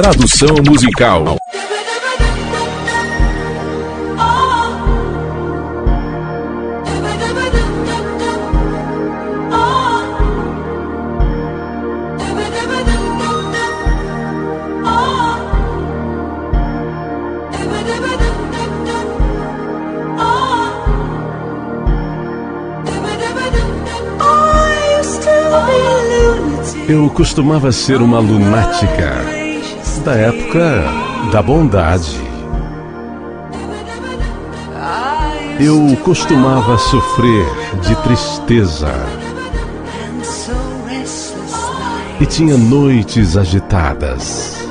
[0.00, 1.36] Tradução musical.
[26.88, 29.47] Eu costumava ser uma lunática
[30.08, 30.84] da época
[31.30, 32.18] da bondade.
[35.60, 37.44] Eu costumava sofrer
[37.82, 38.88] de tristeza
[42.18, 44.66] e tinha noites agitadas.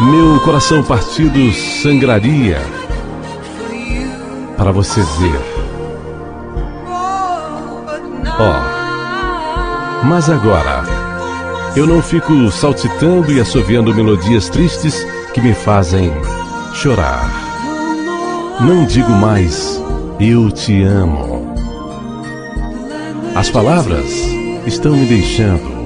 [0.00, 2.62] Meu coração partido sangraria
[4.56, 5.40] para você ver.
[8.38, 8.52] Ó,
[10.00, 10.97] oh, mas agora
[11.76, 16.10] eu não fico saltitando e assoviando melodias tristes que me fazem
[16.74, 17.30] chorar.
[18.60, 19.80] Não digo mais
[20.18, 21.54] eu te amo.
[23.34, 24.10] As palavras
[24.66, 25.78] estão me deixando.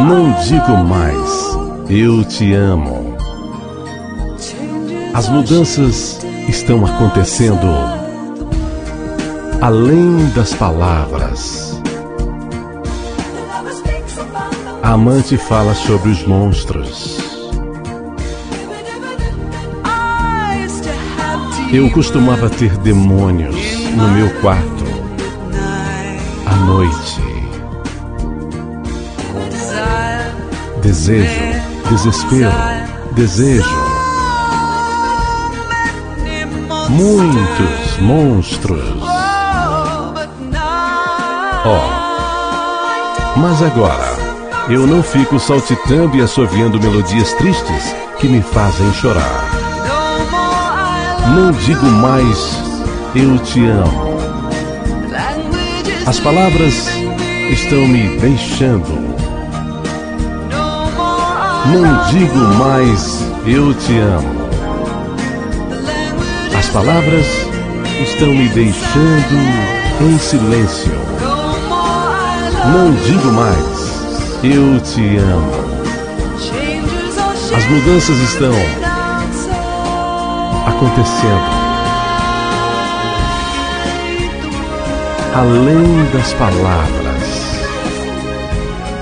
[0.00, 1.56] Não digo mais
[1.88, 3.16] eu te amo.
[5.14, 7.68] As mudanças estão acontecendo
[9.60, 11.80] além das palavras.
[14.84, 17.18] A amante fala sobre os monstros.
[21.72, 23.56] Eu costumava ter demônios
[23.96, 24.84] no meu quarto
[26.44, 27.22] à noite.
[30.82, 31.40] Desejo,
[31.88, 32.52] desespero,
[33.12, 33.64] desejo.
[36.90, 39.02] Muitos monstros.
[41.64, 42.04] Oh,
[43.40, 44.23] mas agora
[44.68, 49.50] eu não fico saltitando e assoviando melodias tristes que me fazem chorar.
[51.34, 52.58] Não digo mais
[53.14, 54.14] eu te amo.
[56.06, 56.88] As palavras
[57.50, 59.14] estão me deixando.
[61.66, 64.44] Não digo mais eu te amo.
[66.58, 67.26] As palavras
[68.02, 69.34] estão me deixando
[70.00, 70.92] em silêncio.
[72.72, 73.73] Não digo mais
[74.44, 75.52] eu te amo.
[77.56, 78.52] As mudanças estão
[80.66, 81.64] acontecendo.
[85.34, 87.54] Além das palavras.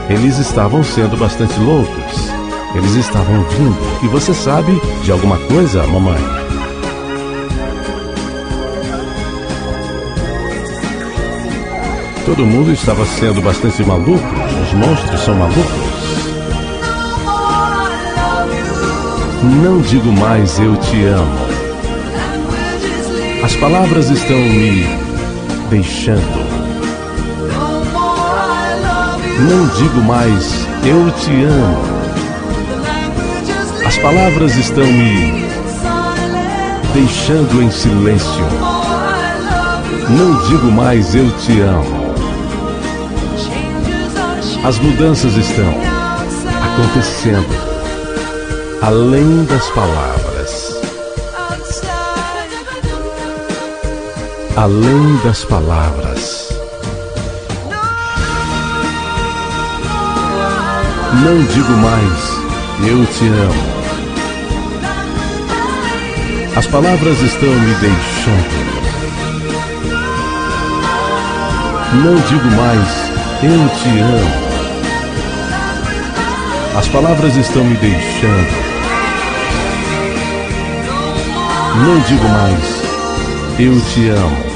[0.08, 2.30] Eles estavam sendo bastante loucos.
[2.74, 3.76] Eles estavam vindo.
[4.04, 6.41] E você sabe de alguma coisa, mamãe?
[12.24, 14.24] Todo mundo estava sendo bastante maluco.
[14.62, 15.92] Os monstros são malucos.
[19.60, 21.38] Não digo mais eu te amo.
[23.42, 24.86] As palavras estão me
[25.68, 26.46] deixando.
[29.40, 31.92] Não digo mais eu te amo.
[33.84, 35.44] As palavras estão me
[36.94, 38.44] deixando em silêncio.
[40.08, 42.01] Não digo mais eu te amo.
[44.64, 45.74] As mudanças estão
[46.62, 47.72] acontecendo
[48.80, 50.80] além das palavras.
[54.56, 56.48] Além das palavras.
[61.24, 62.42] Não digo mais
[62.88, 63.72] eu te amo.
[66.54, 68.62] As palavras estão me deixando.
[72.04, 73.12] Não digo mais
[73.42, 74.41] eu te amo.
[76.76, 78.72] As palavras estão me deixando.
[81.84, 82.82] Não digo mais,
[83.58, 84.52] eu te amo.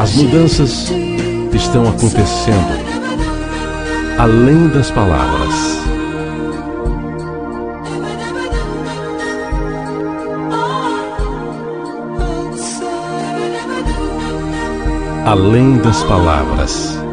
[0.00, 0.92] As mudanças
[1.52, 2.84] estão acontecendo
[4.18, 5.82] além das palavras.
[15.26, 17.03] Além das palavras.